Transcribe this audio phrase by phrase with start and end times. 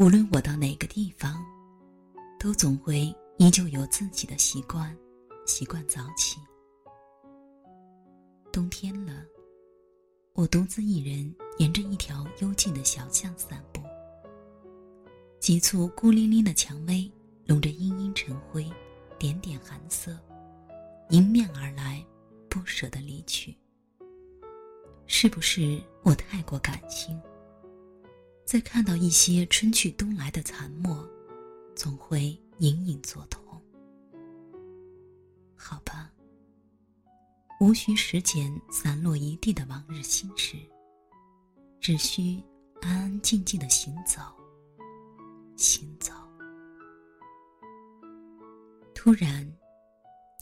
[0.00, 1.44] 无论我到哪个地方，
[2.38, 4.96] 都总会依旧有自己的习惯，
[5.44, 6.40] 习惯早起。
[8.50, 9.22] 冬天了，
[10.32, 13.82] 我独自一人沿着一条幽静的小巷散步。
[15.38, 17.12] 几簇孤零零的蔷薇，
[17.44, 18.66] 笼着阴阴晨灰，
[19.18, 20.18] 点点寒色，
[21.10, 22.02] 迎面而来，
[22.48, 23.54] 不舍得离去。
[25.06, 27.20] 是不是我太过感性？
[28.50, 31.08] 在看到一些春去冬来的残墨，
[31.76, 33.40] 总会隐隐作痛。
[35.54, 36.10] 好吧，
[37.60, 40.56] 无需拾捡散落一地的往日心事，
[41.80, 42.42] 只需
[42.80, 44.20] 安安静静的行走。
[45.56, 46.12] 行走。
[48.92, 49.48] 突然，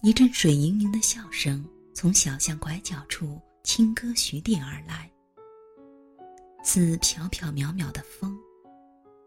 [0.03, 5.13] 一阵水盈盈的笑声从小巷拐角处轻歌徐递而来。
[6.71, 8.39] 似飘飘渺渺的风，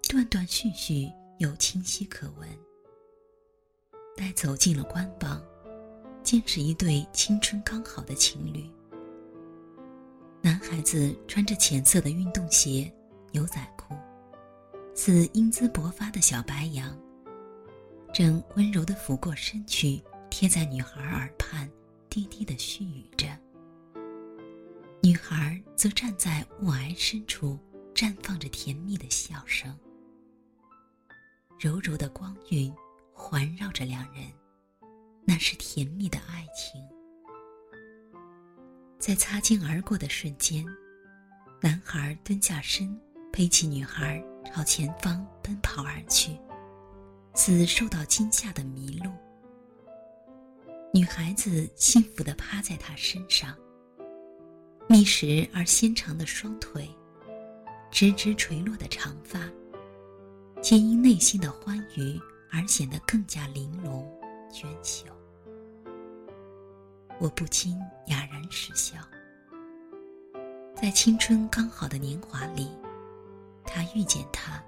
[0.07, 2.47] 断断续续又清晰可闻。
[4.15, 5.43] 待走进了官房，
[6.21, 8.69] 见是一对青春刚好的情侣。
[10.39, 12.93] 男孩子穿着浅色的运动鞋、
[13.31, 13.95] 牛仔裤，
[14.93, 16.95] 似英姿勃发的小白羊，
[18.13, 21.67] 正温柔地抚过身躯，贴在女孩耳畔，
[22.07, 23.25] 低低地絮语着。
[25.03, 27.57] 女孩则站在雾霭深处，
[27.91, 29.75] 绽放着甜蜜的笑声。
[31.59, 32.71] 柔柔的光晕
[33.11, 34.31] 环绕着两人，
[35.25, 36.79] 那是甜蜜的爱情。
[38.99, 40.63] 在擦肩而过的瞬间，
[41.59, 42.95] 男孩蹲下身，
[43.31, 46.37] 背起女孩朝前方奔跑而去，
[47.33, 49.11] 似受到惊吓的麋鹿。
[50.93, 53.57] 女孩子幸福地趴在他身上。
[54.91, 56.85] 密实而纤长的双腿，
[57.89, 59.49] 直直垂落的长发，
[60.61, 62.19] 皆因内心的欢愉
[62.51, 64.05] 而显得更加玲珑
[64.51, 65.05] 娟秀。
[67.21, 68.97] 我不禁哑然失笑。
[70.75, 72.67] 在青春刚好的年华里，
[73.63, 74.61] 他遇见他，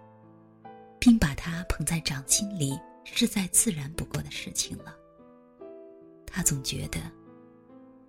[1.00, 4.96] 并把他捧在掌心里，是再自然不过的事情了。
[6.26, 7.02] 他总觉得，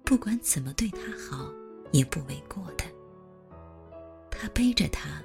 [0.05, 1.53] 不管怎么对他好。
[1.95, 2.85] 也不为过的。
[4.29, 5.23] 他背着她，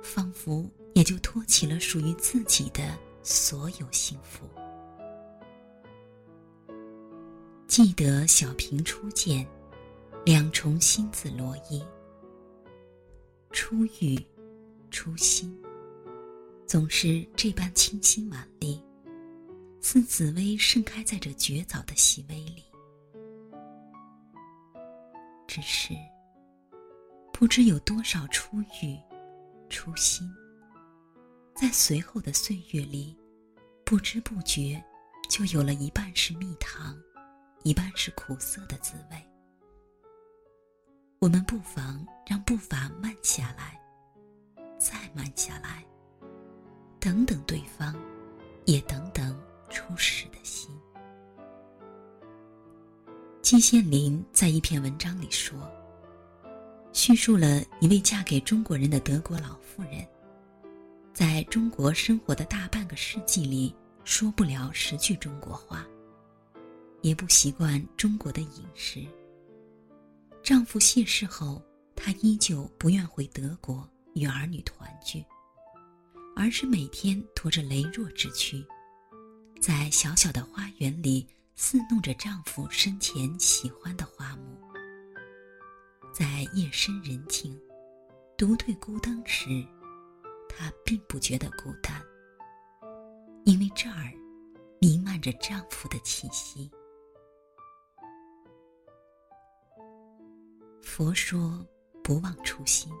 [0.00, 4.48] 仿佛也就托起了属于自己的所有幸福。
[7.66, 9.44] 记得小平初见，
[10.24, 11.82] 两重心字罗衣。
[13.50, 14.16] 初遇，
[14.88, 15.60] 初心，
[16.64, 18.80] 总是这般清新婉丽，
[19.80, 22.62] 似紫薇盛开在这绝早的细微里。
[25.54, 25.94] 只是，
[27.30, 28.98] 不知有多少初遇、
[29.68, 30.26] 初心，
[31.54, 33.14] 在随后的岁月里，
[33.84, 34.82] 不知不觉，
[35.28, 36.98] 就有了一半是蜜糖，
[37.64, 39.30] 一半是苦涩的滋味。
[41.18, 43.78] 我们不妨让步伐慢下来，
[44.78, 45.84] 再慢下来，
[46.98, 47.94] 等等对方，
[48.64, 49.38] 也等等
[49.68, 50.74] 初始的心。
[53.52, 55.70] 季羡林在一篇文章里说，
[56.94, 60.08] 叙述了一位嫁给中国人的德国老妇人，
[61.12, 63.74] 在中国生活的大半个世纪里，
[64.04, 65.86] 说不了十句中国话，
[67.02, 69.04] 也不习惯中国的饮食。
[70.42, 71.62] 丈夫谢世后，
[71.94, 75.22] 她依旧不愿回德国与儿女团聚，
[76.34, 78.64] 而是每天拖着羸弱之躯，
[79.60, 81.28] 在小小的花园里。
[81.64, 84.58] 侍弄着丈夫生前喜欢的花木，
[86.12, 87.56] 在夜深人静、
[88.36, 89.64] 独对孤灯时，
[90.48, 92.02] 她并不觉得孤单，
[93.44, 94.12] 因为这儿
[94.80, 96.68] 弥漫着丈夫的气息。
[100.82, 101.64] 佛说
[102.02, 102.92] 不忘初心，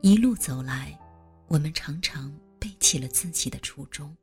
[0.00, 0.98] 一路走来，
[1.46, 4.16] 我们常常背弃了自己的初衷。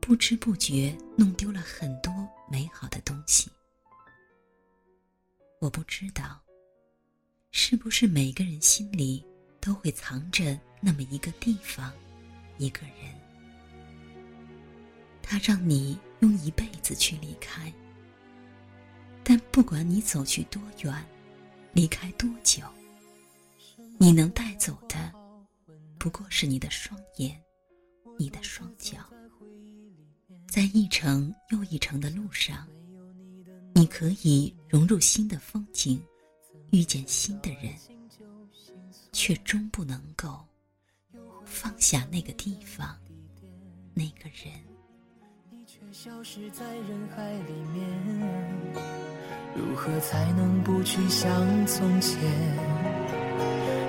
[0.00, 2.12] 不知不觉弄丢了很多
[2.50, 3.50] 美好的东西。
[5.60, 6.40] 我不知道，
[7.52, 9.24] 是不是每个人心里
[9.60, 11.92] 都会藏着那么一个地方，
[12.58, 13.14] 一个人，
[15.22, 17.72] 他让你用一辈子去离开。
[19.22, 21.06] 但不管你走去多远，
[21.72, 22.64] 离开多久，
[23.98, 25.12] 你能带走的，
[25.98, 27.40] 不过是你的双眼，
[28.18, 28.98] 你的双脚。
[30.50, 32.66] 在一程又一程的路上，
[33.72, 36.02] 你可以融入新的风景，
[36.72, 37.72] 遇见新的人，
[39.12, 40.40] 却终不能够
[41.44, 42.98] 放下那个地方，
[43.94, 44.52] 那个人。
[45.92, 47.86] 消失在人海里面，
[49.54, 52.20] 如何才能不去想从前？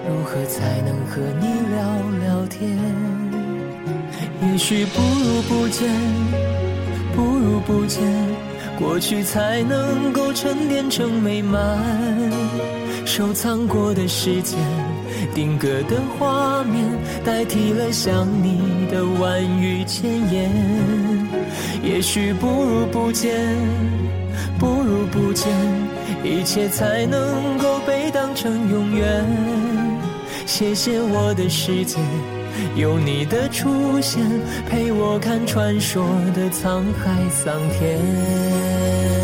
[0.07, 3.30] 如何才能和你聊聊天？
[4.43, 5.89] 也许不如不见，
[7.15, 8.01] 不如不见，
[8.79, 11.79] 过去才能够沉淀成美满，
[13.05, 14.57] 收藏过的时间。
[15.35, 16.83] 定格的画面
[17.23, 20.51] 代替了想你的万语千言，
[21.83, 23.55] 也许不如不见，
[24.57, 25.47] 不如不见，
[26.23, 29.25] 一切才能够被当成永远。
[30.45, 31.97] 谢谢我的世界，
[32.75, 34.21] 有你的出现，
[34.69, 36.03] 陪我看传说
[36.35, 39.20] 的沧海桑田。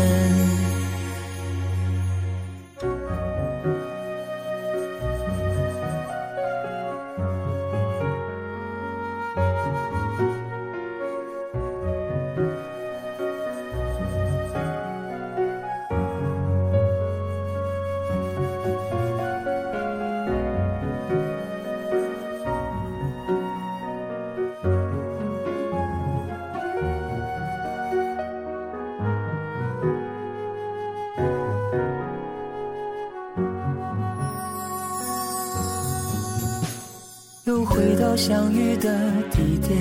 [38.18, 38.90] 相遇的
[39.30, 39.78] 地点，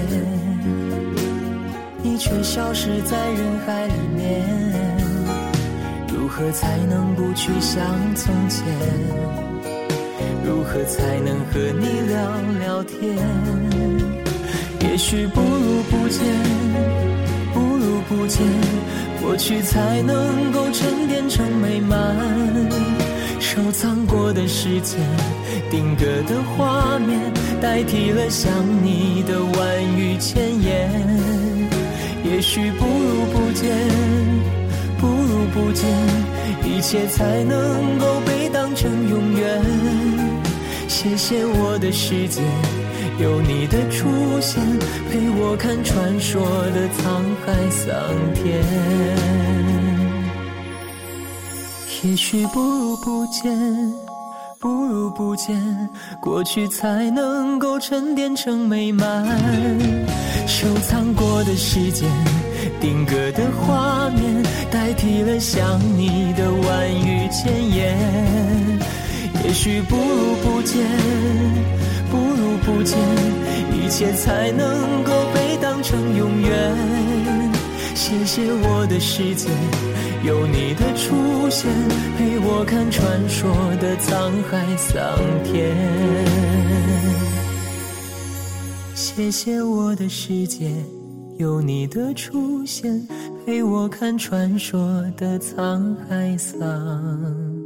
[2.04, 4.45] 你却消失在人海里面。
[6.13, 8.63] 如何才能不去想从前？
[10.45, 13.18] 如何才能和你聊聊天？
[14.81, 16.24] 也许不如不见，
[17.56, 18.45] 不如不见，
[19.19, 22.16] 过去才能够沉淀成美满。
[23.39, 25.00] 收藏过的时间，
[25.69, 27.19] 定格的画面，
[27.62, 28.51] 代替了想
[28.84, 30.89] 你的万语千言。
[32.24, 33.72] 也许不如不见，
[35.00, 35.88] 不如不见，
[36.63, 39.62] 一切才能够被当成永远。
[40.88, 42.42] 谢谢我的世界，
[43.19, 44.07] 有你的出
[44.42, 44.62] 现，
[45.10, 46.44] 陪我看传说
[46.74, 47.94] 的沧海桑
[48.33, 49.26] 田。
[52.07, 53.54] 也许不如不见，
[54.62, 55.54] 不如不见，
[56.21, 59.25] 过去才能够沉淀成美满。
[60.48, 62.09] 收藏过的时间，
[62.80, 67.98] 定格的画面，代替了想你的万语千言。
[69.44, 70.88] 也许不如不见，
[72.09, 72.98] 不如不见，
[73.74, 76.74] 一切才能够被当成永远。
[77.94, 79.50] 谢谢我的世界。
[80.24, 81.71] 有你的出现现，
[82.17, 85.75] 陪我看传说的沧海桑田。
[88.94, 90.71] 谢谢我的世界，
[91.38, 93.07] 有你的出现，
[93.45, 94.79] 陪我看传说
[95.15, 97.56] 的沧海桑田。